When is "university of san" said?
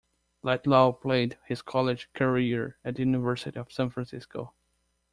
3.03-3.91